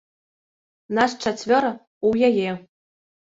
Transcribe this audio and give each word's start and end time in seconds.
Нас 0.99 1.11
чацвёра 1.25 1.69
ў 2.07 2.11
яе. 2.31 2.49